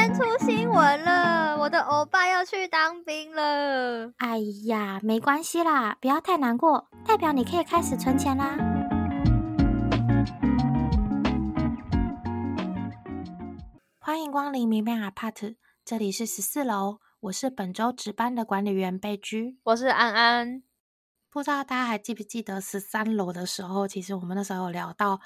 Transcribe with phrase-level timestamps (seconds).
[0.00, 4.10] 天出新闻了，我的欧巴要去当兵了。
[4.16, 8.56] 哎呀，没关系啦，不要太难过，代表你可以开始存钱啦。
[13.98, 20.62] 欢迎光临明媚 Apart，这里是十四楼，我是本周值班的管理员贝居，我是安安。
[21.30, 25.20] 不知道大家还记不记得十三楼的时候，其实我们那时候有聊到。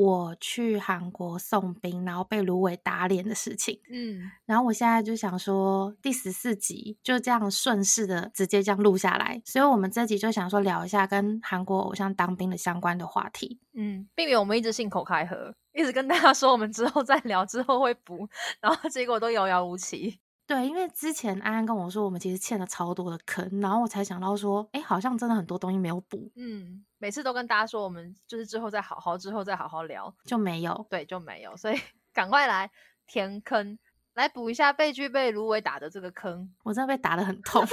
[0.00, 3.78] 我去韩国送兵，然后被芦苇打脸的事情。
[3.92, 9.42] 嗯，然后我现在就想说，第十四集就这样顺势的直接这样录下来。
[9.44, 13.60] 所以，我们这集就想说聊一下跟韩国偶像当兵的相关的话题。
[13.74, 18.26] 嗯，避免我们一直信口开河，一直跟大家说我们之后再聊，之后会补，
[18.62, 20.18] 然后结果都遥遥无期。
[20.50, 26.28] 对，因为之前安安跟我说，我们其实欠了超多的坑，然后我才想到说，哎，好像真的很多东西没有补。
[26.34, 30.84] 嗯，每次都跟大家说，我们就是之后再好好，之后再好好聊，就没有。
[30.90, 31.80] 对，就没有，所以
[32.12, 32.68] 赶快来
[33.06, 33.78] 填坑，
[34.14, 36.52] 来补一下被具被芦苇打的这个坑。
[36.64, 37.64] 我真的被打的很痛，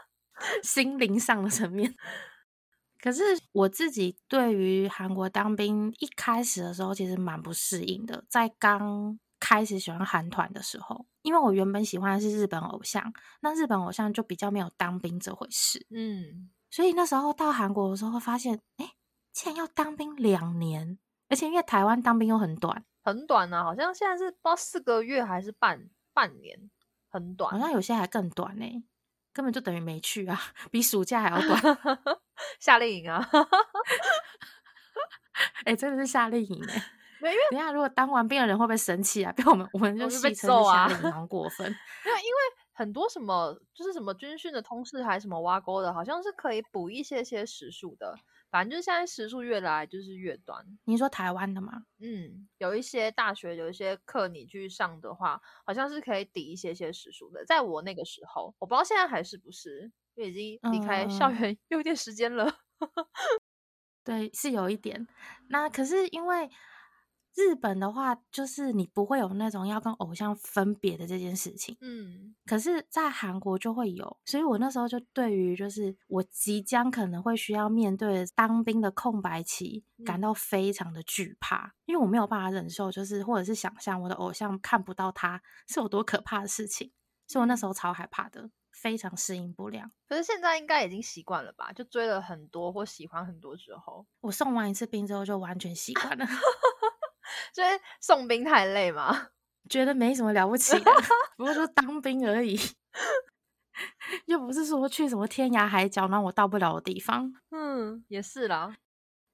[0.64, 1.94] 心灵上的层面。
[3.02, 9.18] 可是我自己对于韩国当兵一开始的时候，其实蛮不适应的，在刚。
[9.40, 18.92] 开始喜欢韩团的时候，因为我原本喜欢的是日本偶像，那日本偶像就比较没有当兵这回事，嗯，所以那时候到韩国的时候，发现，哎，
[19.32, 20.98] 竟然要当兵两年，
[21.30, 26.70] 而且因为台湾当兵又很短，很短啊，好像现在是不知道四个月还是半半年，
[27.08, 28.84] 很短，好像有些还更短呢，
[29.32, 30.38] 根本就等于没去啊，
[30.70, 31.78] 比暑假还要短，
[32.60, 33.26] 夏令营啊，
[35.64, 36.84] 哎，真的是夏令营哎。
[37.32, 39.32] 因为等下，如果当完兵的人会不会生气啊？
[39.36, 41.66] 被我们我们就戏称夏令营过分。
[42.04, 42.38] 没有，因为
[42.72, 48.14] 很多什么就是什么军训的通识还是什么挖沟的，好像是可以补一些些时数的。
[48.50, 50.64] 反正就是现在时数越来就是越短。
[50.84, 51.86] 你说台湾的吗？
[51.98, 57.44] 嗯，有一些大学有一些课你去上的话，好像是可以抵一些些时数的。
[57.44, 62.58] 在我那个时候，我不知道现在还是不是，因为已经离开校园 有一点时间了。
[64.04, 65.08] 对，是有一点。
[65.48, 66.48] 那可是因为。
[67.34, 86.92] 日本的话，就是你不会有那种要跟偶像分别的这件事情，嗯，可是，在韩国就会有，所以我那时候就对于就是我即将可能会需要面对当兵的空白期，感到非常的惧怕，因为我没有办法忍受，就是或者是想象我的偶像看不到他是有多可怕的事情，
[87.26, 89.90] 所以我那时候超害怕的，非常适应不良。
[90.06, 91.72] 可是现在应该已经习惯了吧？
[91.72, 96.24] 就追了很多或喜欢很多之后，我送完一次兵之后就完全习惯了。
[97.54, 99.28] 觉得送兵太累吗？
[99.70, 100.92] 觉得没什么了不起的，
[101.38, 102.58] 不过说当兵而已，
[104.26, 107.32] 又不是说去什么天涯海角让我到不了的地方。
[107.50, 108.74] 嗯，也是啦。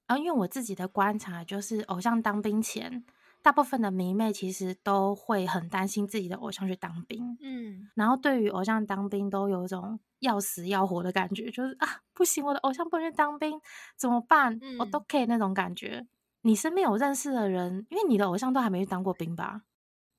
[0.07, 3.03] 然后因为我自己的观察，就是偶像当兵前，
[3.41, 7.37] 大部分的迷妹其实都会很担心自己的偶像去当兵。
[7.41, 13.59] 嗯，然后对于偶像当兵都有一种要死要活的感觉，就是啊，不行，我的偶像不能去当兵，
[13.97, 14.59] 怎么办？
[14.79, 16.05] 我都可以那种感觉。
[16.43, 19.61] 你身边有认识的人，因为你的偶像都还没去当过兵吧？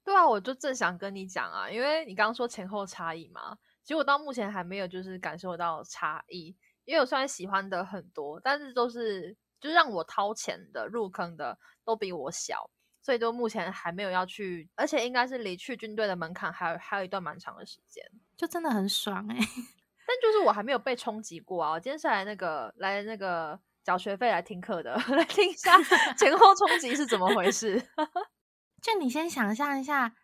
[0.04, 18.04] 对啊，我就正想跟你讲啊，因为你刚刚说前后差异嘛，其实我到目前还没有就是感受到差异，因为我虽然喜欢的很多，但是都是就是让我掏钱的入坑的都比我小，所以就目前还没有要去，而且应该是离去军队的门槛还有还有一段蛮长的时间，
[18.36, 19.36] 就真的很爽哎，
[20.06, 23.60] 但就是我还没有被冲击过啊，我今天是来那个来那个。
[23.84, 25.76] 缴学费来听课的， 来听一下
[26.16, 27.82] 前后冲击是怎么回事。
[28.82, 30.14] 就你先想象一下，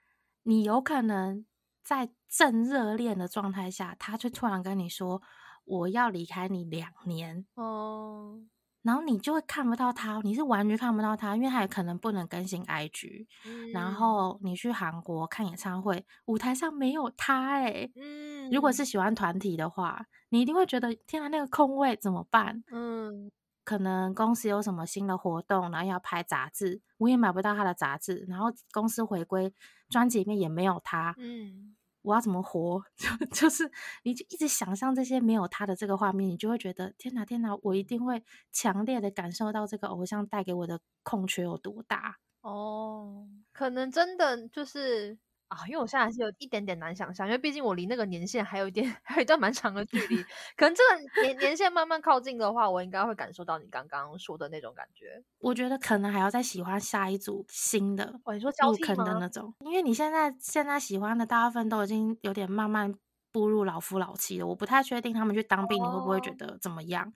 [0.44, 1.44] 你有可能
[1.82, 5.22] 在正热恋的状态下，他却突然跟你说
[5.64, 8.40] ：“我要离开你两年。”哦，
[8.82, 13.26] 然后你就会看不到他，你是完全看不到他，因为他也可能不能更新 IG。
[13.72, 22.62] 然后你去韩国看演唱会，舞台上没有他，哎，嗯，如果是喜欢团体的话，你一定会觉得天啊，那个空位怎么办？
[22.72, 23.30] 嗯。
[23.68, 28.24] 可能公司有什么新的活动，然后要拍杂志，我也买不到他的杂志。
[28.26, 29.52] 然后公司回归，
[29.90, 31.14] 专辑里面也没有他。
[31.18, 32.82] 嗯，我要怎么活？
[32.96, 33.70] 就就是
[34.04, 42.16] 你就一直想象这些没有他的这个画面，你就会觉得天哪天哪，我一定会强烈的感受到这个偶像带给我的空缺有多大。
[42.40, 45.18] 哦，可能真的就是。
[45.48, 50.22] 啊，因为我现在还是有一点点难想象，因为毕竟我离那个年限还有一点， 还有一段蛮长的距离。
[50.56, 55.22] 可能这个年年限慢慢靠近的话，我应该会感受到你刚刚说的那种感觉。
[55.38, 59.54] 我觉得可能还要再喜欢下一组新的，哦，你说入坑的那种。
[59.60, 62.94] 因为你现在现在喜欢的大部分都已经有点慢慢
[63.32, 67.10] 步入老夫老妻了，我不太确定他们去当兵，你会不会觉得怎么样？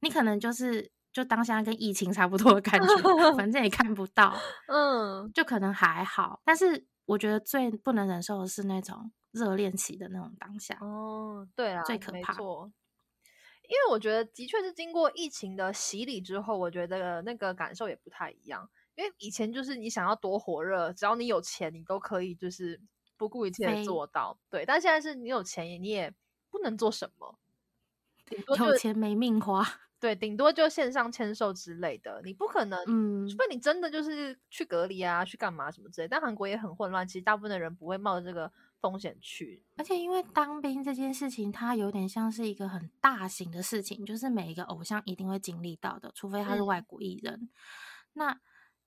[0.00, 4.36] 你可能就是就当现在跟疫情差不多的感觉，反正也看不到，
[4.68, 6.84] 嗯，就可能还好，但是。
[7.08, 10.78] 我觉得最不能忍受的是那种热恋期的那种当下。
[10.80, 12.34] 哦，对啊，最可怕。
[12.34, 18.70] 因为我觉得的确是经过疫情的洗礼之后，我觉得那个感受也不太一样。
[18.94, 22.80] 因为以前就是你想要多火热，只要你有钱，你都可以就是
[23.16, 24.38] 不顾一切做到。
[24.50, 26.12] 对，但现在是你有钱，你也
[26.50, 27.38] 不能做什么。
[28.58, 29.64] 有钱没命花。
[30.00, 36.06] 对，顶多就线上签售之类的，你不可能，嗯，除非你真的就是去隔离啊，去干嘛什么之类。
[36.06, 39.64] 但韩国也很混乱，其实大部分的人不会冒着这个风险去。
[39.76, 47.50] 而且因为当兵这件事情，它有点像是一个很大型的事情，就是每一个偶像一定会经历到的，除非他是外国艺人。
[48.12, 48.40] 那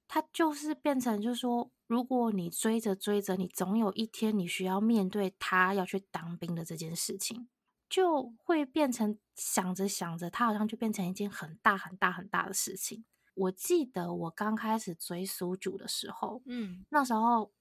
[0.08, 7.50] 他就是变成，就是说，如果你追着追着，你总有一天你需要面对他要去当兵的这件事情。
[7.92, 13.04] 就会变成想着想着，它好像就变成一件很大很大很大的事情。
[13.34, 17.52] 我记得我刚开始追苏主的时候，嗯，那时候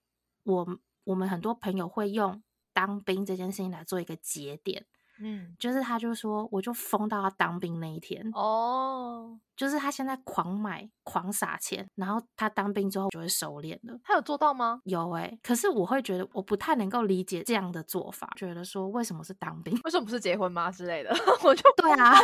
[0.44, 2.40] 我我们很多朋友会用
[2.72, 4.86] 当兵这件事情来做一个节点。
[5.22, 13.98] 嗯，就是他就说，我就疯到他当兵那一天哦，就是他现在狂买狂撒钱，然后他当兵之后就会收敛了。
[14.02, 14.80] 他有做到吗？
[14.84, 21.10] 有哎，可是我会觉得我不太能够理解这样的做法，觉得说为什么是当兵，为什么不是结婚吗之类的？
[21.44, 22.14] 我就对啊，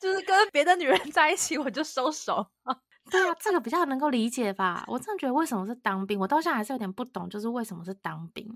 [0.00, 2.46] 就是跟别的女人在一起我就收手。
[3.10, 4.82] 对啊，这个比较能够理解吧？
[4.88, 8.48] 我真的觉得为什么是当兵，我到现在还是有点不懂，就是为什么是当兵。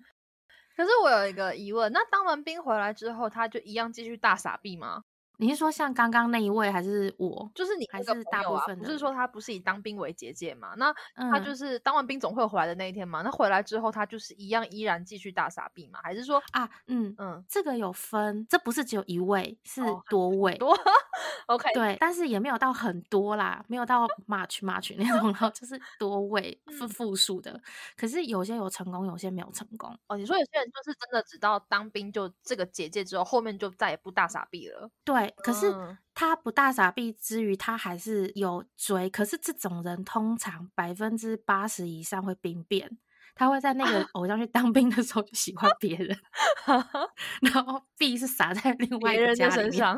[0.78, 5.02] 可是我有一个疑问，那当完兵回来之后，他就一样继续大傻逼吗？
[5.38, 7.50] 你是说像刚刚那一位，还是我？
[7.54, 8.78] 就是你还是大部分？
[8.78, 10.74] 不是说他不是以当兵为结界嘛？
[10.76, 10.92] 那
[11.30, 13.22] 他就是当完兵总会回来的那一天嘛？
[13.22, 16.00] 那回来之后，他就是一样依然继续大傻逼嘛？
[16.02, 20.76] 还是说啊，嗯嗯，这个有分，这不是只有一位，是多位多。
[21.46, 27.58] OK，对，但是也没有到很多啦，没有到 much much 那种，然后就是多位是复数的。
[27.96, 29.96] 可是有些有成功，有些没有成功。
[30.08, 34.90] 哦，你说有些人就是真的只到当兵就这个结界之后，后面就再也不大傻逼了。
[35.04, 35.27] 对。
[35.36, 35.72] 可是
[36.14, 39.08] 他不大傻逼之余，他还是有追。
[39.10, 42.98] 可是这种人通常百分之八十以上会兵变，
[43.34, 46.18] 他会在那个 偶像去当兵的时候就喜欢别人，
[47.42, 49.96] 然后币是撒在另外一个家身上，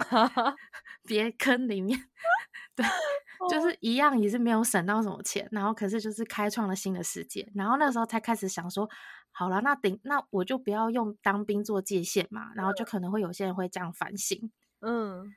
[1.06, 1.98] 别坑里面。
[2.76, 2.86] 对，
[3.50, 7.50] 就是一样也是没有省到什么钱，然后可是就是开创了新的世界。
[7.54, 8.88] 然后那时候才开始想说，
[9.32, 12.52] 好了，那顶那我就不要用当兵做界限嘛。
[12.54, 14.50] 然后就可能会有些人会这样反省。
[14.80, 15.34] 嗯，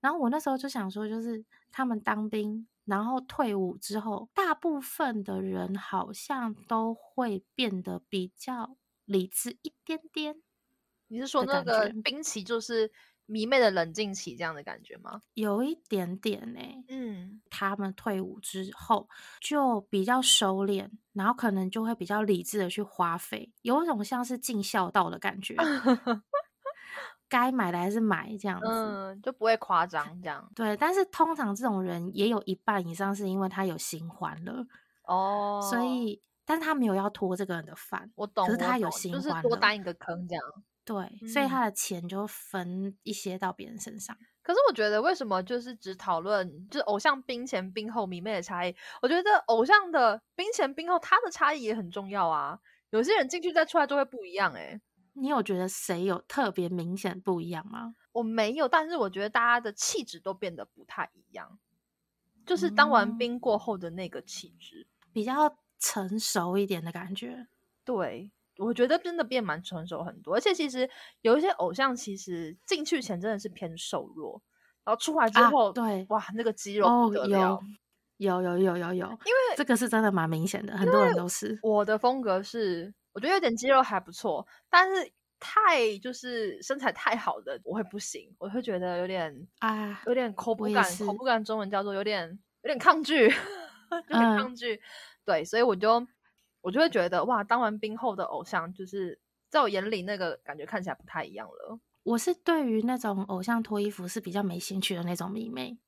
[0.00, 10.42] 然后我那时候就想说，就是他们当兵，然后退伍之后，大部分的人好像都会变得比较理智一点点。
[11.08, 12.90] 你是说那个兵期就是
[13.26, 15.20] 迷妹的冷静期这样的感觉吗？
[15.34, 16.60] 有一点点呢。
[16.88, 19.08] 嗯，他们退伍之后
[19.40, 25.54] 就比较收敛，然后可能就会比较理智的去花费，有一种像是尽孝道的感觉。
[27.32, 30.46] 该买的还是买这样子，嗯，就不会夸张这样。
[30.54, 34.66] 对，但是通常这种人也有一半以上是因为他有新欢了
[35.04, 38.46] 哦，所以，但是他没有要拖这个人的饭，我懂。
[38.46, 40.44] 可是他有新欢，就是多担一个坑这样。
[40.84, 44.14] 对，所以他的钱就分一些到别人身上。
[44.42, 48.76] 可是我觉得，为什么就是只讨论就是偶像兵前兵后迷妹的差异？
[49.00, 52.58] 我觉得偶像的兵前兵后，他的差异也很重要啊。
[52.90, 54.78] 有些人进去再出来就会不一样哎。
[55.14, 57.94] 你有觉得谁有特别明显不一样吗？
[58.12, 61.58] 我没有，但是我觉得大家的气质都变得不太一样，
[62.44, 67.46] 就是当完兵过后的那个气质，比较成熟一点的感觉。
[67.84, 70.88] 对，我觉得真的变蛮成熟很多，而且其实
[71.22, 74.42] 有一些偶像，其实进去前真的是偏瘦弱，
[74.84, 77.60] 然后出来之后，对，哇，那个肌肉不得了，
[78.18, 81.58] 有有有有有，因为这个是真的蛮明显的，很多人都是。
[81.62, 82.94] 我的风格是。
[83.12, 92.26] 我觉得有点肌肉还不错，但是太就是身材太好的我会不行，我会觉得有点啊，有点口不敢，口不敢，中文叫做有点
[92.62, 93.28] 有点抗拒，
[94.08, 94.80] 有点抗拒。
[95.24, 96.06] 对，所以我就
[96.62, 101.78] 我就会觉得哇，当完兵后的偶像，就是在我眼里那个感觉看起来不太一样了。
[102.04, 105.78] 我是对于那种偶像脱衣服是比较没兴趣的那种迷妹，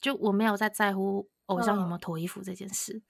[0.00, 3.02] 就我没有在在乎偶像有没有脱衣服这件事，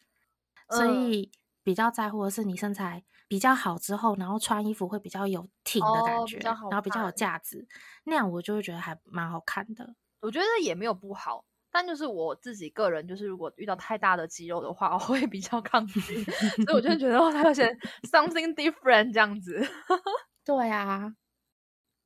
[0.68, 1.30] 所以。
[1.64, 7.66] 比较在乎的是你身材比较好之后，然后穿衣服会比较有挺的感觉，然后比较有架子，
[8.04, 9.94] 那样我就会觉得还蛮好看的。
[10.20, 17.66] 我觉得也没有不好，但就是我自己个人，就是如果遇到太大的肌肉的话， 我会比较抗拒，所以我就觉得他有些
[18.12, 19.66] something different 这样子。
[20.44, 21.14] 对啊，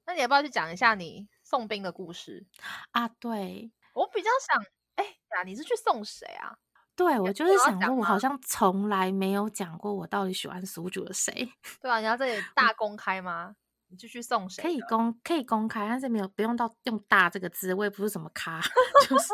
[0.06, 2.46] 那你要不要去讲一下你送兵的故事
[2.92, 3.08] 啊？
[3.08, 4.62] 对我比较想，
[4.94, 5.04] 哎
[5.34, 6.56] 呀，你是去送谁啊？
[6.96, 11.48] 对我就是想说，我好像从来没有讲过我到底喜欢苏主的谁。
[11.80, 13.54] 对啊，你要这里 大公开吗？
[13.88, 14.62] 你就去送谁？
[14.62, 17.72] 可以公可以公开，但是没有不用到用大这个字。
[17.72, 18.60] 我也不是什么咖，
[19.08, 19.32] 就是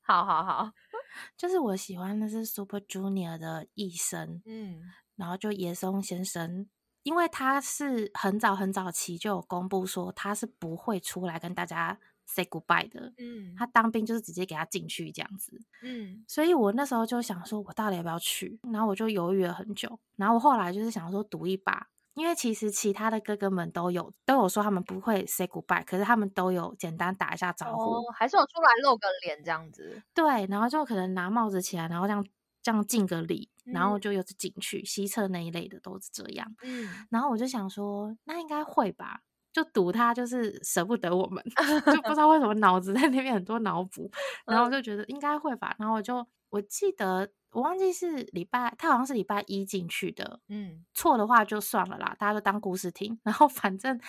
[0.00, 0.70] 好 好好，
[1.36, 4.80] 就是我喜欢的是 Super Junior 的一生，嗯，
[5.16, 6.66] 然后就野松先生，
[7.02, 18.58] 因为他是很早很早期就有公布说他是不会出来跟大家 say goodbye 的，嗯，他当兵就是直接给他进去这样子，嗯，所以我那时候就想说，我到底要不要去？
[18.72, 21.88] 然后我就犹豫了很久，然后我后来就是想说赌一把。
[22.14, 30.02] 因为其实其他的哥哥们都有都有说他们不会 say goodbye，可是他们都有简单打一下招呼，还是有出来露个脸这样子。
[30.12, 32.26] 对，然后就可能拿帽子起来，然后这样
[32.62, 36.54] 这样敬个礼，然后就又是进去西侧那一类的都是这样。
[36.62, 39.20] 嗯，然后我就想说，那应该会吧，
[39.52, 41.42] 就赌他就是舍不得我们，
[41.94, 44.10] 就不知道为什么脑子在那边很多脑补，
[44.46, 47.30] 然后我就觉得应该会吧，然后我就我记得。
[47.52, 53.18] 我忘记是礼拜，他好像是礼拜一进去的，嗯，错的话就算了啦，大家都当故事听。
[53.24, 54.00] 然后反正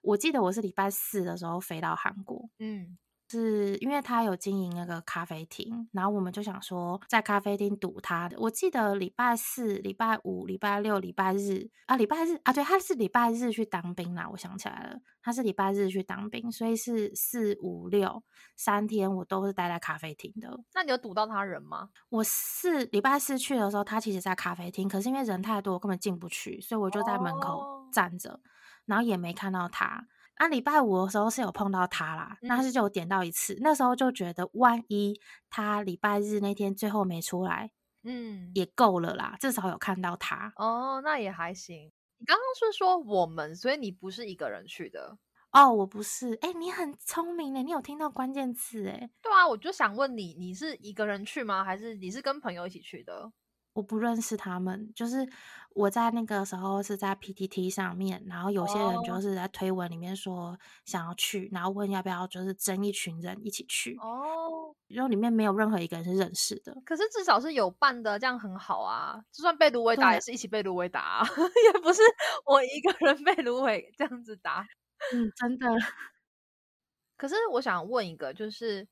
[0.00, 2.96] 我记得我是礼拜四的时候飞到韩国，嗯。
[3.40, 8.30] 是因为他有经营那个咖啡厅，然后我们就想说在咖啡厅堵他。
[8.38, 14.28] 我记得礼拜四、礼拜五、礼拜六、礼拜日啊，礼拜日啊，对，他是礼拜日去当兵啦。
[14.30, 18.22] 我想起来了，他是礼拜日去当兵，所以是四五六
[18.56, 20.60] 三天我都是待在咖啡厅的。
[20.74, 21.88] 那你有堵到他人吗？
[22.10, 28.40] 我是礼拜四去的时候，他其实在咖啡厅，可是因为人太多，我根本进不去，所以我就在门口站着，
[28.86, 30.06] 然后也没看到他。
[30.36, 37.70] 啊，礼拜五的时候是有碰到他啦，那是就有点到一次，那时候就觉得万一他礼拜日那天最后没出来，
[38.02, 40.52] 嗯，也够了啦，至少有看到他。
[40.56, 41.92] 哦，那也还行。
[42.18, 45.18] 你刚刚是说我们，所以你不是一个人去的？
[45.52, 46.36] 哦，我不是。
[46.40, 49.08] 哎，你很聪明呢，你有听到关键词哎。
[49.22, 51.62] 对啊，我就想问你，你是一个人去吗？
[51.62, 53.30] 还是你是跟朋友一起去的？
[53.74, 55.28] 我不认识他们，就是
[55.70, 69.20] 我在那个时候是在 PTT 上面，然后有些人就是在推文里面说想要去，然后问要不要就是争一群人一起去哦，然后里面没有任何一个人是认识的，可是至少是有伴的，这样很好啊。
[69.32, 71.26] 就算被芦苇打，也是一起被芦苇打，
[71.74, 72.00] 也不是
[72.46, 74.64] 我一个人被芦苇这样子打。
[75.12, 75.66] 嗯，真的。
[77.16, 78.86] 可是我想问一个，就是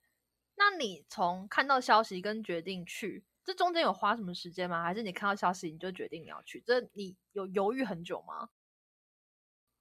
[0.57, 3.25] 那你从看到消息跟决定去。
[3.45, 4.83] 这中间有花什么时间吗？
[4.83, 6.63] 还是你看到消息你就决定你要去？
[6.67, 8.49] 这你有犹豫很久吗？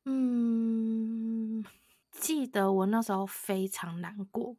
[0.05, 1.63] 嗯，
[2.11, 4.57] 记得我那时候非常难过，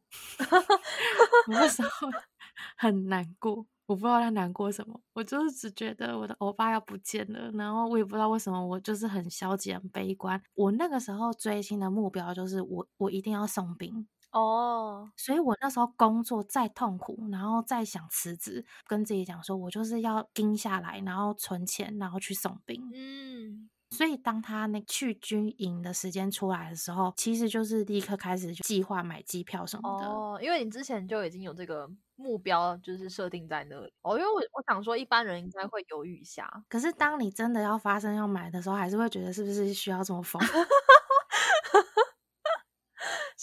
[1.47, 2.09] 我那时候
[2.77, 10.41] 很难过，我不知道他难过什么，我就是只觉得我的欧巴要不见了，然后我也不知道为什么，我就是很消极、很悲观。
[10.53, 14.07] 我那个时候追星的目标就是我，我一定要送兵。
[14.33, 22.81] 哦，所以我那时候工作再痛苦，然后再想辞职，跟自己讲说，我就是要盯下来，然后存钱，然后去送兵。
[22.93, 30.07] 嗯，所以当他那去军营的时间出来的时候，其实就是立刻开始计划买机票什么的。
[30.07, 33.93] 哦，因为你之前就已经有这个目标，就是设定在那里。
[34.01, 36.51] 哦，因为我我想说，一般人应该会犹豫一下。
[36.67, 40.41] 可是当你真的要发生要买的时候，还是会觉得是不是需要这么疯？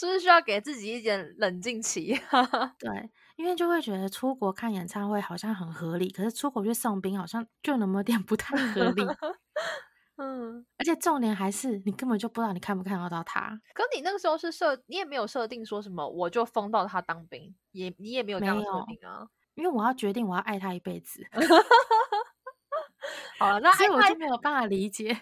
[0.00, 2.18] 是不是需要给自己一点冷静期？
[2.80, 9.04] 对，因为就会觉得出国看演唱会好像很合理，可是出国去送兵好像就那么点不太合理。
[10.16, 13.60] 嗯，而且重点还是你根本就不知道你看不看得到他。
[13.74, 19.28] 可你那个时候是设，你也没有设定说什么，我就封到他当兵，也你也没有这样设定啊。
[19.52, 21.22] 因为我要决定我要爱他一辈子。
[23.38, 25.14] 好了，那所以我就没有办法理解，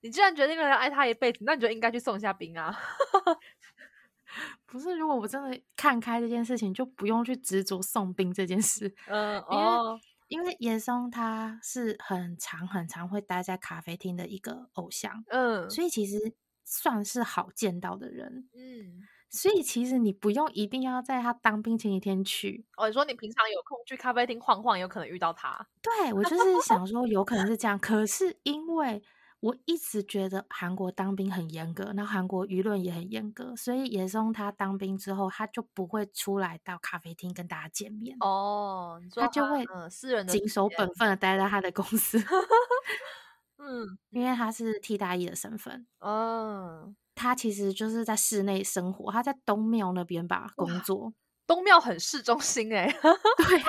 [0.00, 2.76] 你既然决定了要爱他一辈子，那你就应该去送一下兵啊。
[4.66, 8.94] 不是，如果我真的看开这件事情，就不用去执着送冰这件事。
[9.06, 18.48] 嗯，因为因为野松他是很常很常会待在咖啡厅的一个偶像，嗯，所以其实算是好见到的人。
[18.54, 22.64] 嗯，所以其实你不用一定要在他当兵前一天去。
[22.76, 25.66] 哦，你说你平常有空去咖啡厅晃晃，有可能遇到他。
[25.80, 29.02] 对，我就是想说有可能是这样，可是因为。
[29.44, 42.16] 我一直觉得韩国当兵很严格，然后韩国舆论也很严格，所以野松他当兵之后，他就不会出来到咖啡厅跟大家见面哦，他就会私人谨守本分的待在他的公司，
[43.60, 51.12] 嗯，因为他是替代役的身份，嗯，他其实就是在室内生活，他在东庙那边吧工作，
[51.46, 52.90] 东庙很市中心哎，
[53.46, 53.62] 对。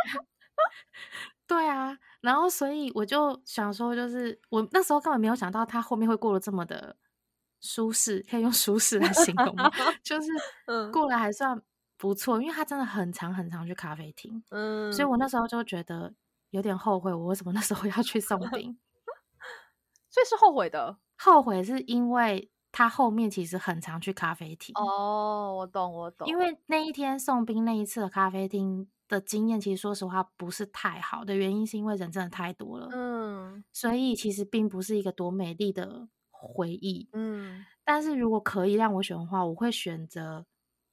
[1.48, 6.96] 对啊， 然后所以我就想说，就是我那时候根本没有想到他后面会过得这么的
[7.62, 9.70] 舒适，可以用舒适来形容吗？
[10.04, 10.28] 就是
[10.92, 11.62] 过得还算
[11.98, 16.14] 不错，因为他真的很长很长去咖啡厅，嗯，所以我那时候就觉得
[16.50, 18.78] 有点后悔，我为什么那时候要去送冰？
[20.10, 20.98] 所以是后悔的。
[21.18, 24.74] 后悔是因为他后面其实很常去咖啡厅。
[24.76, 26.28] 哦，我懂，我懂。
[26.28, 32.90] 因为那一天送冰那一次的咖啡厅的经验，其实说实话不是太好的原因，是因为人真的太多了。
[32.92, 37.10] 嗯，所以其实并不是一个多美丽的回忆。
[37.14, 40.46] 嗯，但是如果可以让我选的话，我会选择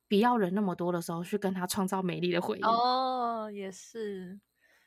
[0.09, 2.63] 不要人那么多的时候去跟他创造美丽的回忆。
[2.63, 4.41] 哦，也是。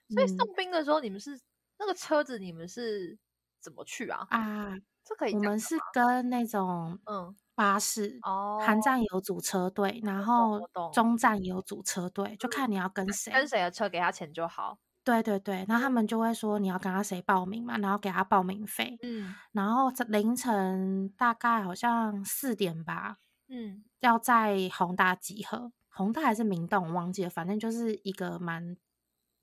[0.09, 1.39] 所以送冰的时候，你们是
[1.79, 3.17] 那个车子，你们是
[3.59, 4.27] 怎么去啊？
[4.29, 4.77] 啊。
[5.07, 10.59] 这可以，我们是跟那种嗯巴士哦，韩站有组车队，然后
[10.93, 14.77] 中站也有组车队，就看你要跟谁，跟谁的车给他钱就好。
[15.03, 18.97] 对对对，那他们就会说你要跟他谁报名嘛，然后给他报名费。
[19.01, 28.75] 嗯，然后凌晨大概好像四点吧，嗯，要在宏大集合，宏大还是明洞，我忘记了，反正就是一个蛮。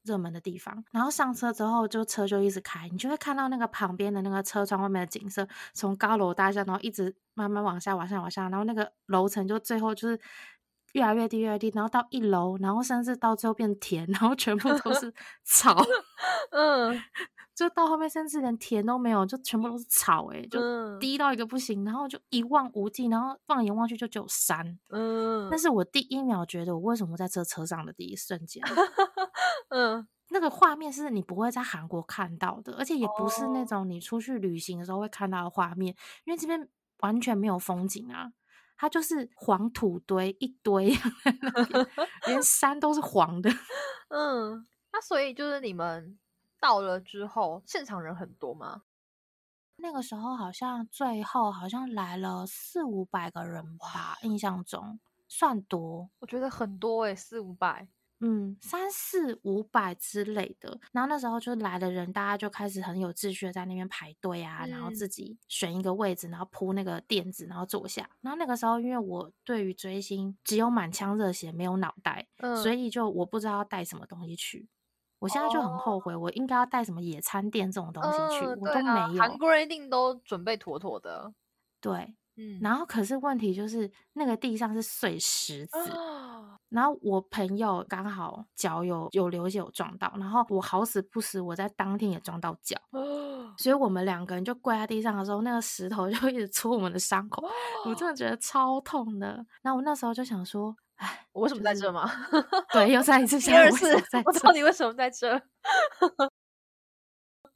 [0.04, 10.18] 热门的地方，然后上车之后，就车就一直开，你就会看到那个旁边的那个车窗外面的景色，从高楼大厦，然后一直慢慢往下，往下，往下，然后那个楼层就最后就是
[10.92, 15.12] 越来越低，越来越低，然后到一楼，然后甚至到最后变田，然后全部都是
[15.44, 15.76] 草，
[16.52, 17.00] 嗯。
[17.62, 24.78] 就到后面，甚至连田都没有，就全部都是草，哎，就低到一个不行，然后就一望无际，然后放眼望去就只有山。
[24.88, 28.61] 嗯，那是我第一秒觉得我为什么在这车上的第一瞬间。
[29.71, 38.33] 嗯，那个画面是你不会在韩国看到的，而且也不是那种你出去旅行的时候会看到的画面，因为这边完全没有风景啊，
[38.76, 40.92] 它就是黄土堆一堆，
[42.26, 43.49] 连山都是黄的。
[44.11, 46.19] 嗯，那所以就是你们。
[46.62, 48.83] 到了之后，现场人很多吗？
[49.75, 56.09] 那个时候好像最后好像来了四五百个人吧，印象中算多。
[56.21, 57.88] 我觉得很多诶，四五百，
[58.21, 60.78] 嗯，三四五百之类的。
[60.92, 68.09] 然后那时候就来的人，大家就开始很有秩序的在那边排队啊，然后自己选一个位置，然后铺那个垫子，然后坐下。
[68.21, 72.29] 然后那个时候，因为我对于追星只有满腔热血，没有脑袋，
[72.62, 74.68] 所以就我不知道要带什么东西去。
[75.22, 79.22] 我现在就很后悔，我应该要带什么野餐垫这种东西去，我都没有。
[79.22, 81.32] 韩国人一定都准备妥妥的。
[81.80, 82.58] 对，嗯。
[82.61, 85.78] 然后可是问题就是那个地上是碎石子，
[86.70, 92.76] 然后我朋友刚好脚有有流血有撞到，然后我好死不死我在当天也撞到脚，
[93.56, 97.48] 所以我们两个人就跪在地上的时候，那个石头就一直戳我们的伤口，
[97.87, 99.46] 我真的觉得超痛的。
[99.62, 100.76] 然后我那时候就想说。
[101.33, 102.11] 我为什么在这吗？
[102.72, 105.42] 对，又再一次，第二次，我到底为什么在这？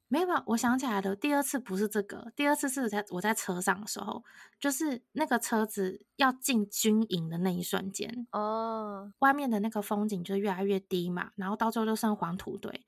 [0.09, 4.23] 没有，我想起来了，第二次不是这个，第二次是在我在车上的时候，
[4.61, 12.87] 就是那个车子要进军营的那一瞬间，哦，外面的那个风景就越来越低嘛，然后到最后就剩黄土堆。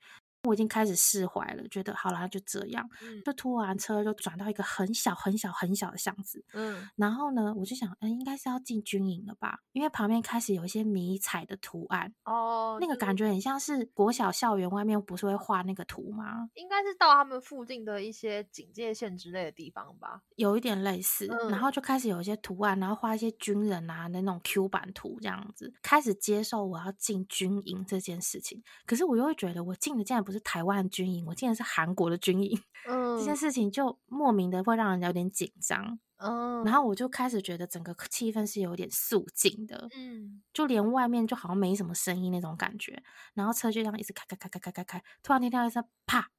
[0.49, 2.87] 我已经开始释怀了，觉得好了，就这样。
[3.23, 6.43] 就突然车就转到一个很小、很小、很小的巷子。
[6.53, 9.59] 嗯，然后呢，我就想，嗯，应该是要进军营了吧？
[9.71, 12.13] 因为旁边开始有一些迷彩的图案。
[12.25, 16.49] 哦，那个感觉很像是国小校园外面不是会画那个图吗？
[16.55, 21.27] 应该是到他们附近的一些警戒线之类的地方吧，有一点类似。
[21.49, 28.63] 然后就开始有一些图案，然后画一些军人啊的那种 Q 版图，这样子开始接受我要进军营这件事情。
[28.85, 46.29] 可是我又会觉得，我进的竟然不是台湾军营，我竟然是韩国的军营， 嗯，这件事情就莫名的会让人有点紧张，嗯，然后我就开始觉得整个气氛是有点肃静的，嗯，就连外面就好像没什么声音那种感觉，然后车就这样一直开开开开开开开，突然听到一声啪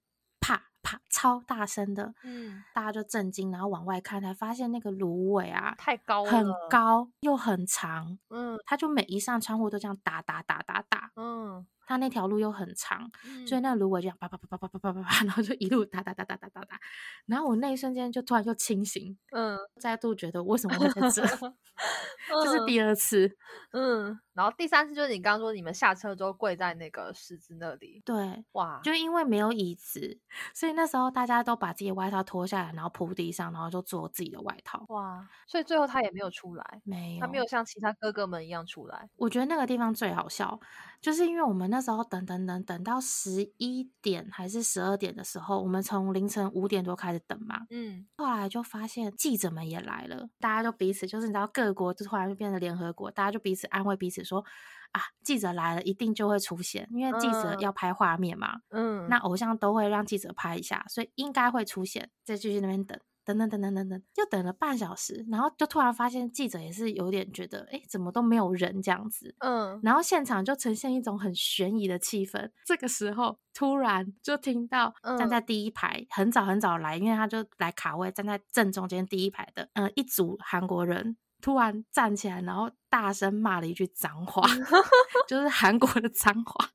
[0.40, 11.66] 啪啪，超大声的，嗯，大家就震惊，然后往外看才发现那个芦苇啊，太高了，很高又很长，嗯，他就每一扇窗户都这样打打打打打，嗯。
[11.90, 13.10] 它那条路又很长，
[13.44, 16.78] 所以那个芦苇就叭叭叭叭叭叭叭叭叭，然后就一路打打打打打打打，
[17.26, 21.20] 然后我那一瞬间就突然又清醒，嗯，再度觉得为什么会在这
[22.44, 23.36] 这是第二次，
[23.72, 30.18] 嗯，然后第三次就是你刚刚说你们下车之后跪在那个十字那里，对，哇，就因为没有椅子，
[30.54, 40.58] 所以那时候大家都把自己的外套脱下来，然后铺地上，然后就做自己的外套，哇，所以最后他也没有出来，没有，他没有像其他哥哥们一样出来，我觉得那个地方最好笑。
[41.02, 54.44] 就是因为我们那时候等等等等到十一点还是十二点的时候，我们从凌晨五点多开始等嘛，嗯，后来就发现记者们也来了，大家就彼此就是你知道各国就突然就变成联合国，大家就彼此安慰彼此说
[54.92, 62.98] 啊，记者来了一定就会出现，因为记者要拍画面嘛，嗯，那偶像都会让记者拍一下，所以应该会出现，再继续那边等。
[63.22, 72.50] 等等等等等等，又等了半小时，然后就突然发现记者也是有点觉得，哎，怎么都没有人这样子，嗯，然后现场就呈现一种很悬疑的气氛。
[72.66, 81.16] 这个时候，突然就听到站在第一排，很早很早来，因为他就来卡位，站在正中间第一排的，嗯，一组韩国人。
[81.40, 84.42] 突然站起来，然后大声骂了一句脏话，
[85.26, 86.68] 就是韩国的脏话，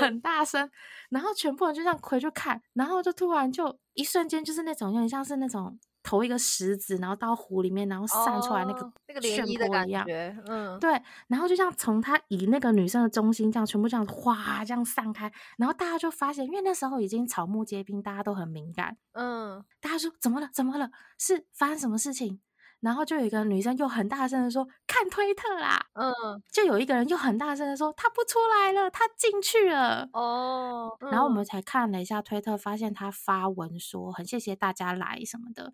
[0.00, 0.70] 很大声。
[1.10, 10.34] 然后全部人就这样回去看，然后就突然就一瞬间，就是那种有点像是那种投一个石子，然后到湖里面，然后散出来那个那个涟漪的感觉。
[10.46, 10.90] 嗯，对。
[11.28, 18.96] 然后就像从他以那个女生的中心这样全部这样哗这样散开，然后大家就发现，因为那时候已经草木皆兵，大家都很敏感。
[19.12, 20.48] 嗯，大家说怎么了？
[20.50, 20.90] 怎么了？
[21.18, 22.40] 是发生什么事情？
[22.82, 26.12] 然后就有一个女生又很大声的说：“看推特啦！”嗯，
[26.52, 35.72] 就有一个人又很大声的说：“他不出来了，他进去了。”哦，然后我们才看了一下推特，发现他发文说：“很谢谢大家来什么的。”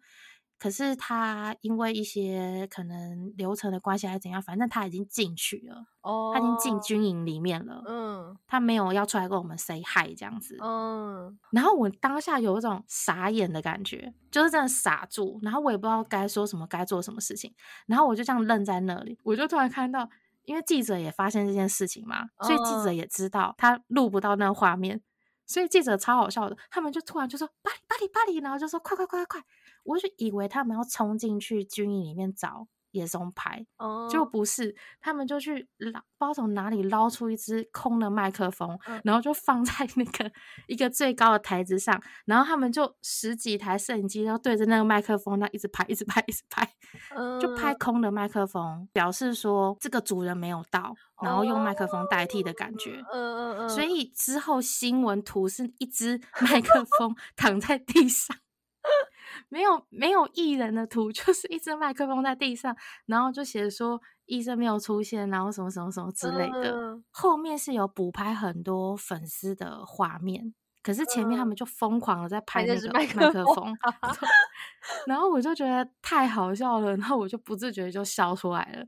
[0.58, 17.54] 可是他因为一些可能流程的关系还是怎样，反正他已经进去了，哦，他已经进军营里面了，嗯，他没有要出来跟我们 say hi 这样子，嗯，然后我当下有一种傻眼的感觉，就是真的傻住，然后我也不知道该说什么，该做什么事情，
[17.86, 20.10] 然后我就这样愣在那里，我就突然看到，
[20.44, 25.00] 因为记者也发现这件事情嘛，所以记者也知道他录不到那个画面，
[25.46, 29.46] 所以记者超好笑的，他们就突然就说巴黎巴黎巴黎，然后就说快快快快快。
[29.88, 33.66] 我就以为他们要冲进去军营里面找野松牌，
[34.10, 40.32] 就不是，他们就去捞，不知道从哪里捞出一支空的麦克风，然后就放在那个
[40.66, 46.66] 一个最高的台子上，然后他们就十几台摄影机然后对着那个麦克风，那一直拍，一直拍，一直拍，
[47.38, 53.02] 就拍空的麦克风，表示说这个主人没有到，然后用麦克风代替的感觉。
[53.12, 53.68] 嗯嗯嗯。
[53.68, 58.34] 所以之后新闻图是一只 麦克风躺在地上。
[59.48, 67.00] 没有没有艺人的图， 就是一支麦克风在地上，然后就写说医生没有出现，然后什么什么什么之类的。
[67.10, 73.74] 后面是有补拍很多粉丝的画面，可是前面他们就疯狂的在拍那个麦克风，
[75.06, 78.84] 然后我就觉得太好笑了，然后我就不自觉就笑出来了。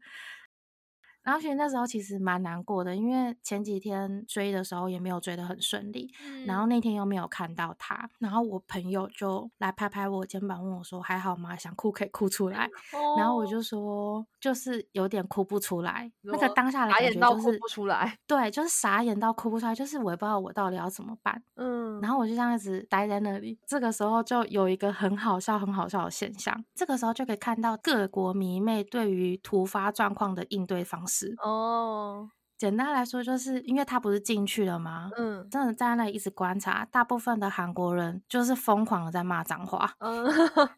[1.23, 6.13] 然后其实那时候其实蛮难过的，因为前几天追的时候也没有追得很顺利，
[6.47, 11.55] 然后那天又没有看到他，然后我朋友就来拍拍我肩膀，问我说还好吗？
[11.57, 12.69] 想哭可以哭出来，
[13.19, 31.10] 然后我就说就是有点哭不出来，那个当下的感觉就是哭不出来，对，就是傻眼到哭不出来，就是我也不知道我到底要怎么办，嗯，然后我就这样子待在那里，这个时候就有一个很好笑、很好笑的现象，这个时候就可以看到各国迷妹对于突发状况的应对方式。
[31.43, 35.11] 哦，简单来说，就是因为他不是进去了吗？
[35.17, 40.25] 嗯，真的在那里一直观察，大部分的韩国人就是疯狂的在骂脏话，嗯，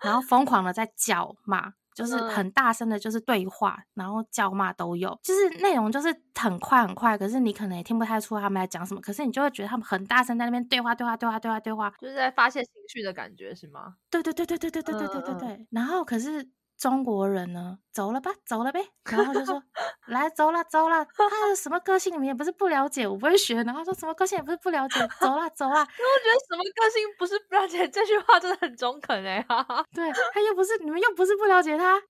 [0.01, 13.97] 然后疯狂的在叫骂，就是很大声的，就是对话，然后叫骂都有，就是内容就是很快很快，可是你可能也听不太出他们在讲什么，可是你就会觉得他们很大声在那边对话对话对话对话对话，就是在发泄情绪的感觉是吗？
[14.09, 16.49] 对对对对对对对对对对对，然后可是。
[16.83, 18.81] 中国人呢，走了吧，走了呗。
[19.05, 19.63] 然后就说，
[20.09, 21.05] 来，走了，走了。
[21.17, 23.63] 他的什么个性，你们也不是不了解，我不会学。
[23.63, 25.75] 然后说什么个性也不是不了解，走了，走了。
[25.77, 29.47] 我觉得什么个性不是不了解，这句话真的很中肯哎。
[29.95, 32.03] 对他又不是你们又不是不了解他，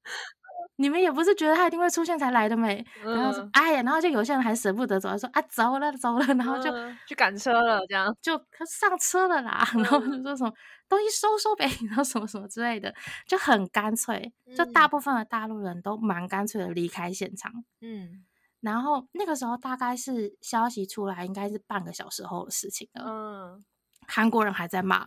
[0.76, 2.82] 你们也不是觉得他一定会出现才来的没。
[3.04, 6.72] 然后说，哎呀，然后就有些人还舍不得走，说啊，走了，走了，然后就
[7.06, 8.32] 去赶车了，这样就
[8.66, 9.68] 上车了啦。
[9.76, 10.50] 然后就说什么。
[10.92, 12.94] 东西收收呗，然后什么什么之类的，
[13.26, 14.30] 就很干脆。
[14.54, 17.50] 就大部分的大陆人都蛮干脆的离开现场。
[17.80, 18.26] 嗯，
[18.60, 23.04] 然后那个时候大概是消息出来，应该是半个小时后的事情了。
[23.06, 23.64] 嗯，
[24.06, 25.06] 韩国人还在骂，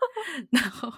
[0.50, 0.90] 然后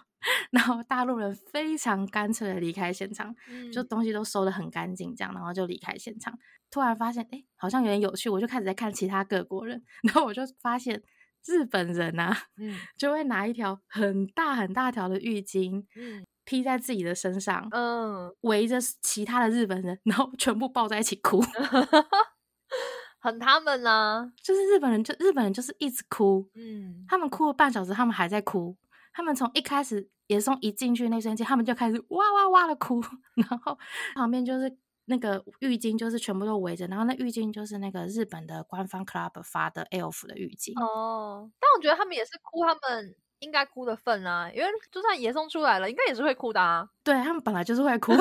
[0.52, 3.34] 然后大陆人非常干脆的离开现场，
[3.72, 6.38] 就东西都收的很干净，这样，然后就离开现场。
[6.70, 11.02] 突然发现，哎，好像有点有趣，我就开始在看其他各国人， 然后我就发现。
[11.46, 21.40] 日本人啊， 嗯，就会拿一条很大很大条的浴巾，嗯，披在自己的身上，嗯，围着其他的日本人，然后全部抱在一起哭，
[23.20, 28.76] 很他们呢，就是日本人，就日本人就是一直哭，嗯，他们哭了半小时，他们还在哭，
[29.12, 33.00] 他们从一开始野松一进去那瞬间，他们就开始哇哇哇的哭，
[33.34, 33.78] 然后
[34.14, 34.78] 旁边就是。
[35.08, 40.72] 那个浴巾就是全部都围着，然后那浴巾就是那个日本的官方 club 发的 elf 的浴巾。
[40.80, 46.88] 哦，但我觉得他们也是哭，他们应该哭的份啊，因为就算野松出来了，应该也是会哭的啊。
[47.02, 48.12] 对他们本来就是会哭，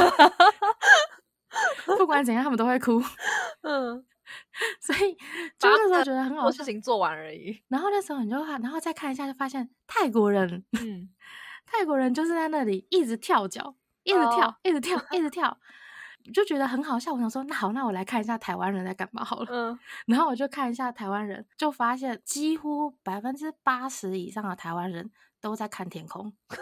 [1.97, 3.02] 不管怎样他们都会哭。
[3.62, 4.06] 嗯，
[4.80, 5.13] 所以
[5.58, 7.62] 就那时候觉得很好，事情做完而已。
[7.67, 11.10] 然后那时候你就看，然后再看一下，就发现泰国人，嗯。
[11.69, 15.60] 泰国人就是在那里一直跳脚，一直跳，一直跳，一直跳，
[16.33, 17.13] 就觉得很好笑。
[17.13, 19.47] 我想说，那好，那我来看一下台湾人在干嘛好了。
[19.49, 25.11] 嗯， 然后我就看一下台湾人，就发现几乎百分之八十以上的台湾人
[25.41, 26.33] 都在看天空。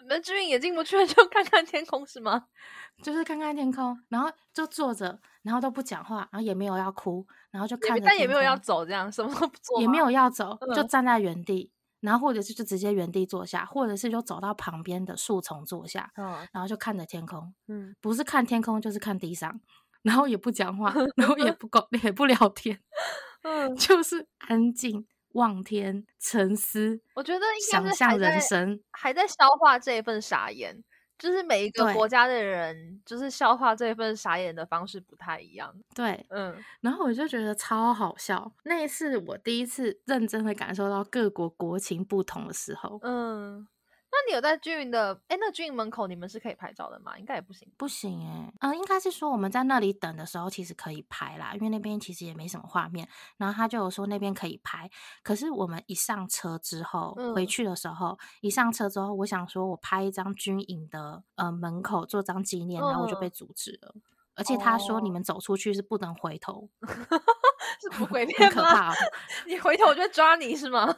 [0.00, 2.46] 你们志云也进不去，就看看天空是吗？
[3.02, 19.60] 就是看看天空，然后就坐着，然后都不讲话，然后也没有要哭，然后就看，但也没有要走，这样什么都不做，也没有要走，就站在原地，然后或者是就直接原地坐下，或者是就走到旁边的树丛坐下，嗯，然后就看着天空，嗯，不是看天空就是看地上，
[20.02, 22.80] 然后也不讲话， 然后也不搞也不聊天，
[23.42, 25.06] 嗯，就是安静。
[25.34, 28.80] 望天沉思，我觉得想象人生。
[28.90, 30.82] 还在消化这一份傻眼，
[31.20, 35.72] 就是每一个国家的人，就是消化这一份傻眼的方式不太一样。
[35.94, 43.68] 对，嗯，然后我就觉得超好笑，那一次我第一次认真的感受到各国国情不同的时候，嗯。
[44.12, 45.18] 那你有在军营的？
[45.28, 47.16] 哎，那军营门口你们是可以拍照的吗？
[47.18, 48.52] 应该也不行，不行哎。
[48.60, 53.08] 嗯，应该是说我们在那里等的时候，其实可以拍啦，因为那边其实也没什么画面。
[53.36, 54.90] 然后他就有说那边可以拍，
[55.22, 63.94] 可是我们一上车之后回去的时候，一上车之后，我想说我拍一张军营的呃门口做张纪念，然后我就被阻止了。
[64.34, 66.68] 而且他说你们走出去是不能回头，
[67.80, 68.92] 是不回面 吗？
[69.46, 70.96] 你回头我就抓你是吗？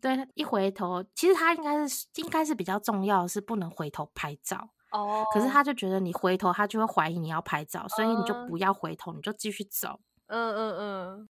[0.00, 5.24] 对，一回头，其实他应该是应该是比较重要的是不能回头拍照哦。
[5.32, 9.98] 可是他就觉得你回头，他就会怀疑你要拍照，所以你就不要回头，你就继续走。
[10.26, 11.28] 嗯嗯嗯。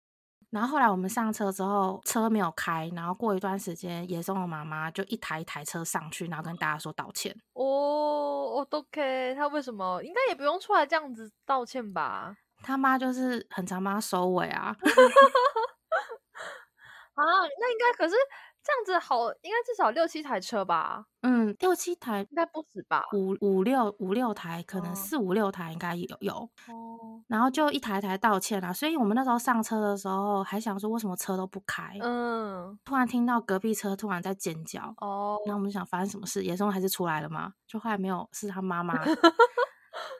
[0.50, 7.36] 然后后来我们上车之后，车没有开，然后过一段时间，野松的妈妈就一台一台车上去，然后跟大家说道歉。
[7.54, 12.36] 哦，OK，他为什么应该也不用出来这样子道歉吧？
[12.62, 14.76] 他妈就是很常帮他收尾啊。
[17.14, 17.24] 啊，
[17.60, 18.14] 那应该可是。
[18.66, 21.04] 这样子好，应该至少六七台车吧？
[21.22, 23.04] 嗯，六七台应该不止吧？
[23.12, 26.34] 五五六五六台，可能四五六台应该有有。
[26.66, 28.72] 哦，然后就一台台道歉啦。
[28.72, 31.96] 所以我们那时候上车的时候还想说，为什么车都不开？
[32.00, 34.92] 嗯，突然听到隔壁车突然在尖叫。
[34.98, 36.42] 哦，然后我们想发生什么事？
[36.42, 37.52] 野松还是出来了吗？
[37.68, 39.04] 就后来没有，是他妈妈。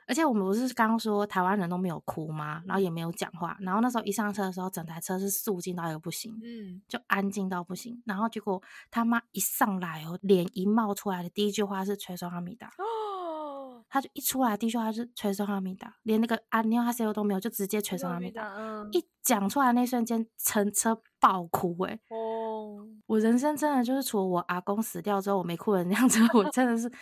[0.07, 2.63] 而且我们不是刚刚说台湾人都没有哭吗？
[2.65, 3.57] 然后也没有讲话。
[3.61, 8.01] 然后那时候一上车的时候，整台车是肃静到一个不行，嗯，就安静到不行。
[8.07, 18.49] 然后结果他妈一上来哦，脸一冒出来的第一句话是“吹双哈米达”，哦，他就一出来第一句话是“吹双哈米达”，连那个“安妞哈塞欧”都没有，就直接“吹双哈米达”。
[18.93, 21.99] 一讲出来那瞬间，乘车爆哭哎！
[22.11, 26.93] 哦，我人生真的就是除了我阿公死掉之后，我没哭成那样子，我真的是。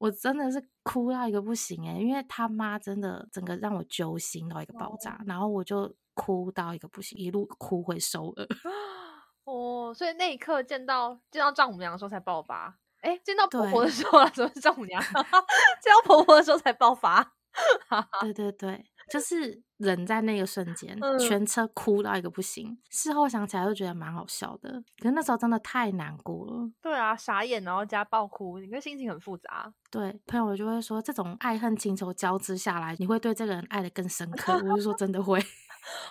[0.00, 8.46] 我真的是哭到一个不行哎，因为他妈真的整个让我揪心到一个爆炸，然后我就哭到一个不行，一路哭回首尔。
[9.44, 15.02] 哦，所以那一刻见到见到丈母娘的时候才爆发，哎，见到婆婆的时候啊，怎么是丈母娘？
[15.12, 17.34] 见到婆婆的时候才爆发。
[18.22, 18.86] 对对对。
[19.10, 22.78] 就是人在那个瞬间，全车哭到一个不行。
[22.90, 24.82] 事后想起来，就觉得蛮好笑的。
[24.98, 26.70] 可是那时候真的太难过了。
[26.80, 29.72] 对啊，傻眼，然后加爆哭，你个心情很复杂。
[29.90, 34.52] 对，朋友就会说，这种爱恨情仇交织下来，你会对这个人爱的更深刻。
[34.54, 35.40] 我就说真的会，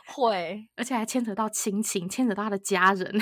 [0.07, 3.21] 会， 而且还牵扯到亲情，牵扯到他的家人。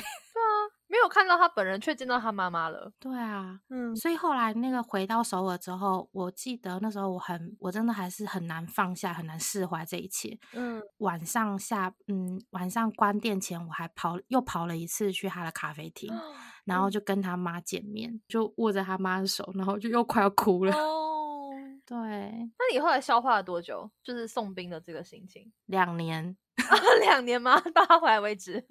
[0.90, 2.92] 没有看到他本人，却见到他妈妈了。
[3.00, 10.38] 对啊，嗯，所以后来那个回到首尔之后，我记得那时候我很，我真的还是很难放下，很难释怀这一切。
[10.54, 16.10] 嗯，晚上下，嗯，晚上关店前，我还跑又跑了一次去他的咖啡厅，
[16.66, 20.74] 然后就跟他妈见面，就握着他妈的手，然后就又快要哭了。
[20.74, 21.50] 哦，
[21.86, 23.90] 对，那你后来消化了多久？
[24.02, 25.52] 就是送兵的这个心情？
[25.66, 26.38] 两年，
[27.02, 27.60] 两年吗？
[27.76, 28.66] 到他回来为止。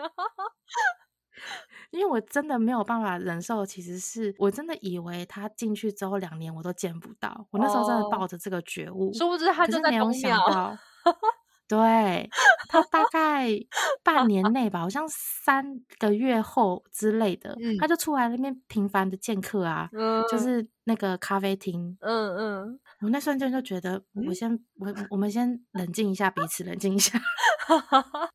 [1.91, 10.77] 因为我真的没有办法忍受，其实是我真的以为他进去之后两年我都见不到，我那时候真的抱着这个觉悟，殊不知他就在没有想到，
[11.69, 12.31] 对
[12.69, 13.49] 他大概
[14.05, 19.89] 半年内吧，好像三个月后之类的， 他就出来那边频繁的见客啊，
[20.31, 27.19] 就是那个咖啡厅，嗯嗯，我那瞬间就觉得，我先我我们先冷静一下，彼此冷静一下。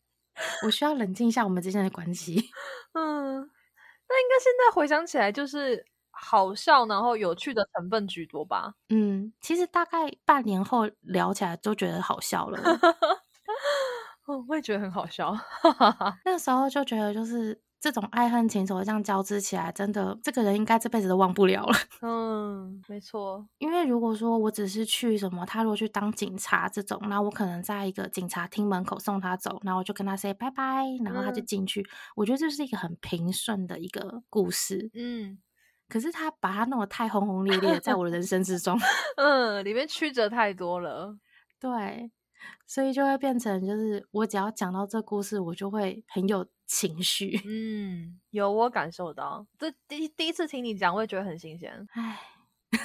[0.63, 2.35] 我需要冷静一下我们之间的关系。
[2.93, 3.35] 嗯，
[4.07, 8.73] 那应该现在回想起来就是好笑，然后有趣的成分居多吧。
[8.89, 12.59] 嗯，其实大概半年后聊起来都觉得好笑了。
[14.27, 15.35] 哦，我也觉得很好笑。
[16.25, 17.61] 那时候就觉得就是。
[17.81, 21.73] 这种爱恨情仇这样交织起来，真的，这个人应该这辈子都忘不了了。
[22.01, 23.43] 嗯，没错。
[23.57, 31.83] 因为如果说我只是去什么，他如果去当警察这种，那我可能在一个警察厅门口送他走，然后我就跟他 say 拜拜，然后他就进去。
[32.15, 34.91] 我觉得这是一个很平顺的一个故事。
[34.93, 35.39] 嗯，
[35.89, 38.77] 可是他把他弄得太轰轰烈烈，在我的人生之中，
[39.17, 41.17] 嗯，里面曲折太多了，
[41.59, 42.11] 对，
[42.65, 47.41] 所以就会变成就是我只要讲到这故事，我就会很有情绪。
[47.45, 51.87] 嗯，有我感受到，这第第一次听你讲，我也觉得很新鲜。
[51.91, 52.19] 唉。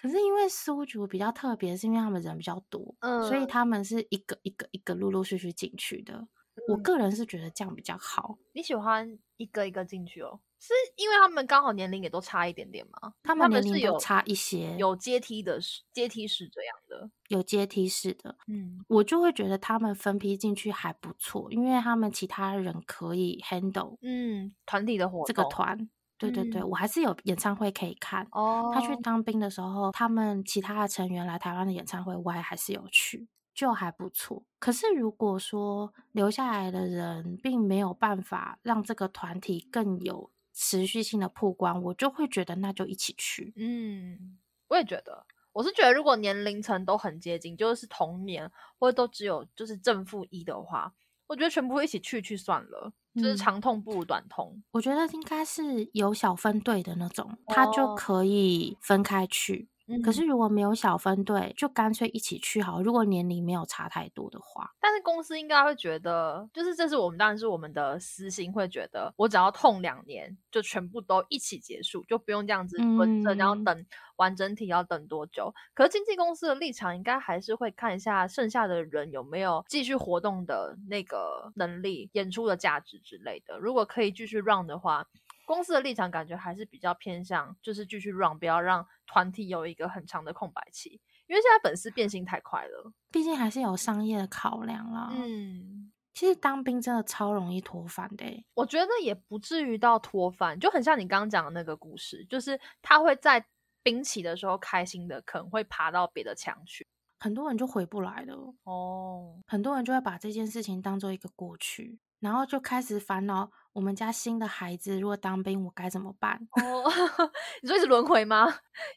[0.00, 6.28] 可是因为苏竹比较特别，是因为他们人比较多，嗯，所以他们是一个一个一个陆陆续续进去的。
[6.68, 8.38] 我个人是觉得这样比较好。
[8.52, 10.40] 你喜欢一个一个进去哦？
[10.60, 13.14] 是因为他们刚好年龄也都差一点点吗？
[13.22, 15.60] 他们年龄有差一些，有阶梯的，
[15.92, 18.36] 阶梯式这样的，有阶梯式的。
[18.48, 25.88] 嗯，我就会觉得他们分批进去还不错，因为他们其他人可以 handle，嗯，团体的活动，这个团。
[26.18, 28.26] 对对对，我还是有演唱会可以看。
[28.32, 34.44] 哦，他去当兵的时候，他们其他的成员来台湾的演唱会，我也还是有去，就还不错。
[34.60, 43.52] 可是如果说留下来的人并没有办法让这个团体更有持续性的曝光，我就会觉得那就一起去。
[43.56, 50.94] 嗯，我也觉得，我是觉得如果年龄层都很接近，就是同年或者都只有就是正负一的话。
[51.26, 54.62] 我觉得全部一起去去算了，就是长痛不如短痛。
[54.70, 59.68] 我觉得应该是有小分队的那种，他就可以分开去。
[60.04, 62.82] 可是如果没有小分队，就干脆一起去好。
[62.82, 75.54] 如果年龄没有差太多的话，但是公司应该会觉得，就是这是我们当然是我们的私心，会觉得我只要痛两年，就全部都一起结束，就不用这样子轮着，然后等完整体要等多久。
[75.74, 83.58] 可是经纪公司的立场应该还是会看一下剩下的人有没有继续活动的那个能力、演出的价值之类的。
[83.58, 85.06] 如果可以继续 run 的话。
[85.48, 95.10] 公司的立场感觉还是比较偏向，就是继续 run，不要让团体有一个很长的空白期，因为现在粉丝变心太快了，毕竟还是有商业的考量啦。
[95.16, 103.42] 嗯，其实当兵真的超容易脱反的，我觉得也不至于到脱反，就很像你刚刚讲的那个故事，就是他会在
[103.82, 106.86] 兵起的时候开心的，可能会爬到别的墙去，
[107.18, 108.54] 很多人就回不来了。
[108.64, 111.98] 哦，很多人就会把这件事情当做一个过去。
[112.20, 116.48] 然后就开始烦恼，我们家新的孩子如果当兵，我该怎么办？
[116.52, 116.90] 哦，
[117.62, 118.46] 你说一直轮回吗？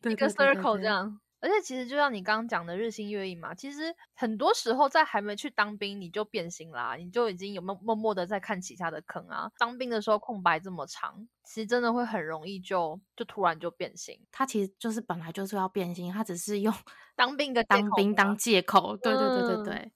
[0.03, 1.19] 一个 circle 这样。
[1.43, 9.49] 而且其实就像你刚刚讲的日新月异嘛，其实很多时候在还没去当兵，你就变心啦，你就已经有默默默的在看其他的坑啊。
[9.57, 14.19] 当兵的时候空白这么长，其实真的会很容易就就突然就变心。
[14.31, 16.71] 他其实就是本来就是要变心，他只是用
[17.15, 18.95] 当兵的当兵当借口。
[18.97, 19.91] 对对对对对。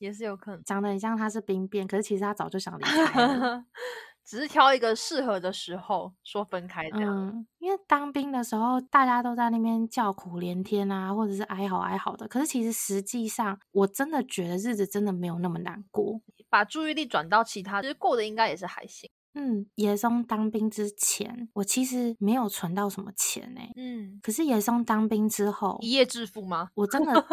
[0.00, 3.64] 也是有可能，长得很像他是兵变，可是其实他早就想离开了，
[4.24, 7.46] 只是挑一个适合的时候说分开这样。
[7.58, 12.26] 因为当兵的时候，大家都在那边叫苦连天啊，或者是哀嚎哀嚎的。
[12.26, 16.20] 可是其实实际上，我真的觉得日子真的没有那么难过。
[16.48, 19.08] 把注意力转到其他，其实过得应该也是还行。
[19.34, 23.70] 嗯，野松当兵之前，我其实没有存到什么钱哎。
[23.76, 26.70] 嗯，可是野松当兵之后，一夜致富吗？
[26.74, 27.26] 我真的。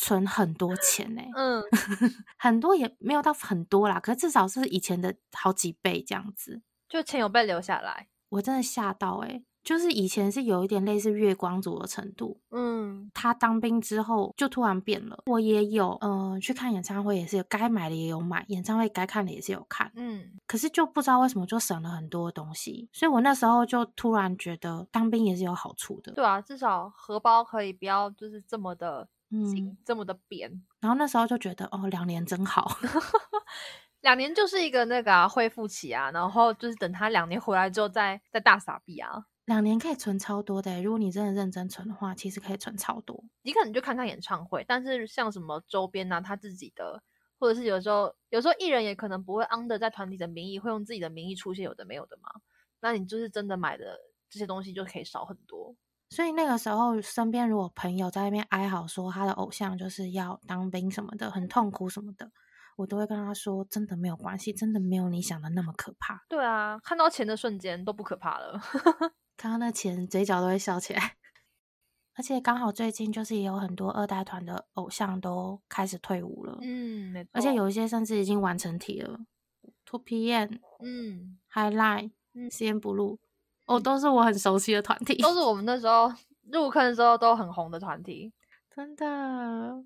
[0.00, 1.62] 存很多钱呢，嗯，
[2.36, 29.08] 很多也没有到很多啦，可至少是以前的好几倍这样子，就钱有被留下来，我真的吓到哎，就是以前是有一点类似月光族的程度，嗯，他当兵之后就突然变了，我也有，嗯，去看演唱会也是有该买的也有买，演唱会该看的也是有看，嗯，可是就不知道为什么就省了很多东西，所以我那时候就突然觉得当兵也是有好处的，对啊，至少荷包可以不要就是这么的。
[29.30, 32.78] 嗯，这么的扁，然后那时候就觉得哦，两年真好，
[34.02, 43.24] 两年就是一个那个啊恢复期啊，然后就是等他两年回来之后再再大傻逼啊，两年可以存超多的，如果你真的认真存的话，其实可以存超多。
[43.42, 47.02] 你可能就看看演唱会，但是像什么周边啊，他自己的，
[47.40, 52.30] 或者是有时候有时候艺人也可能不会 under 在团体的名义，会用自己的名义出现，有的没有的嘛，
[52.80, 53.98] 那你就是真的买的
[54.30, 55.74] 这些东西就可以少很多。
[56.08, 62.30] 所以那个时候，身边如果朋友在那边哀嚎说他的偶像就是要当兵什么的，很痛苦什么的，
[62.76, 66.24] 我都会跟他说，真的没有关系，真的没有你想的那么可怕。
[66.28, 68.60] 对啊，看到钱的瞬间都不可怕了，
[69.36, 71.16] 看到那钱嘴角都会笑起来。
[72.14, 79.18] 而且刚好最近就是也有很多二代团的偶像都开始退伍了，嗯，而且有一些甚至已经完成体了
[79.84, 83.18] ，Two PM，嗯，Highline，嗯，CNBLUE。
[83.66, 86.12] 哦，都是我很熟悉的团体，都是我们那时候
[86.52, 88.32] 入坑的时候都很红的团体，
[88.74, 89.04] 真的，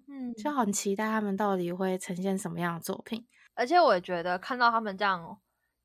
[0.09, 3.27] 嗯，就很期待他们到底会呈现什么样的作品。
[3.55, 5.39] 而且我也觉得看到他们这样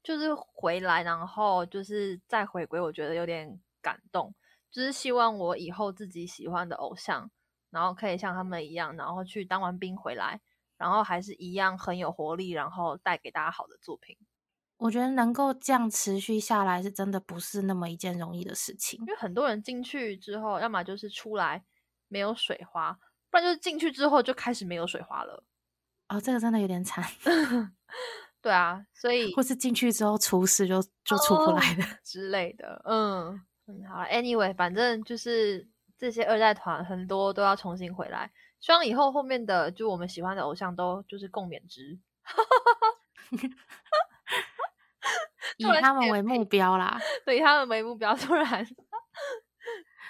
[0.03, 4.33] 就是回来，然后就是再回归，我觉得有点感动。
[4.71, 7.31] 就是希望我以后自己喜欢的偶像，
[7.69, 10.41] 然后可以像他们一样，然后去当完兵回来，
[10.77, 14.17] 然后还是一样很有活力，然后带给大家好的作品。
[14.77, 18.99] 我觉得能够这样持续下来，是真的不是那么一件容易的事情。
[18.99, 21.63] 因为很多人进去之后，要么就是出来
[22.07, 22.99] 没有水花，
[23.29, 25.43] 不然就是进去之后就开始没有水花了。
[26.09, 27.03] 哦，这个真的有点惨。
[28.41, 32.79] 对啊，所以或是进去之后出事就就出不来了之类的。
[32.85, 35.67] 嗯嗯，好，Anyway，反正就是
[35.97, 41.97] 这些二代团很多都要重新回来，希望以后后面的就我们喜欢的偶像都就是共勉之。
[45.57, 46.99] 以他们为目标啦，
[47.33, 48.65] 以他们为目标，突然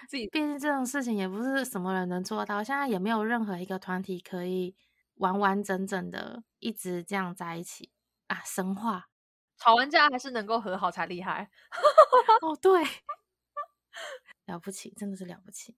[0.09, 2.63] 自己，毕竟这种事情也不是什么人能做到。
[2.63, 4.75] 现在也没有任何一个团体可以
[5.15, 7.91] 完完整整的一直这样在一起
[8.27, 8.41] 啊！
[8.45, 9.05] 神话
[9.57, 11.49] 吵完架还是能够和好才厉害。
[12.41, 12.83] 哦，对，
[14.45, 15.75] 了不起，真的是了不起。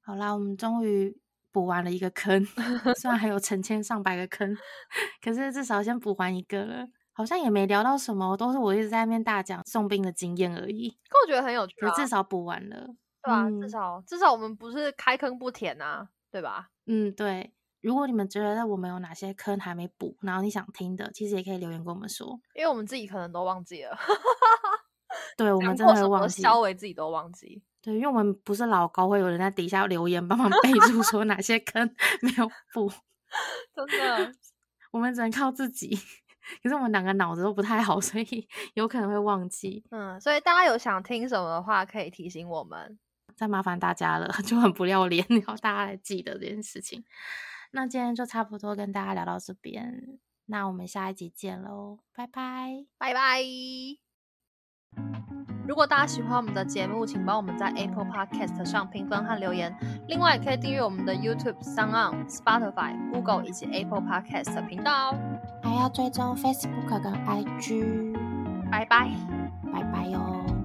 [0.00, 2.44] 好啦，我们终于补完了一个坑，
[2.96, 4.56] 虽然还有成千上百个坑，
[5.20, 6.86] 可是至少先补完一个了。
[7.18, 10.88] 好像也没聊到什么，都是我一直在那边大讲送兵的经验而已。
[11.08, 12.76] 可我觉得很有趣，至少补完了，
[13.24, 13.50] 对吧？
[13.60, 16.68] 至少至少我们不是开坑不填啊，对吧？
[16.86, 17.52] 嗯，对。
[17.80, 23.98] 如果你们觉得我们有哪些坑还没补，然后你想听的，其实也可以留言跟我们说，因为我们自己可能都忘记了。
[25.36, 27.60] 对，我们真的会忘记，稍微自己都忘记。
[27.82, 31.88] 对，因为我们不是老高，会有人在底下留言帮忙备注说 哪些坑
[32.22, 32.88] 没有补。
[33.74, 34.32] 真的，
[34.92, 35.98] 我们只能靠自己。
[36.62, 39.84] 可是我们两个脑子都不太好， 所以有可能会忘记。
[39.90, 42.98] 嗯，所以大家有想听什么的话，可以提醒我们。
[43.36, 47.04] 再麻烦大家了， 就很不要脸，要大家来记得这件事情。
[47.70, 54.07] 那今天就差不多跟大家聊到这边，那我们下一集见喽，拜拜，拜拜。
[55.66, 59.74] 如果大家喜欢我们的节目，请帮我们在 Apple Podcast 上评分和留言。
[60.08, 65.18] 另外，也可以订阅我们的 YouTube、s o n On、Spotify、Google 以及 Apple Podcast 频道哦。
[65.62, 68.16] 还要追踪 Facebook 跟 IG。
[68.70, 69.10] 拜拜，
[69.72, 70.57] 拜拜哟。